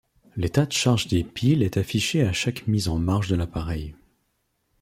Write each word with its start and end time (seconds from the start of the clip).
L'état 0.35 0.65
de 0.65 0.71
charge 0.73 1.05
des 1.09 1.23
piles 1.23 1.61
est 1.61 1.77
affiché 1.77 2.23
à 2.23 2.33
chaque 2.33 2.65
mise 2.65 2.87
en 2.87 2.97
marche 2.97 3.27
de 3.27 3.35
l'appareil. 3.35 3.93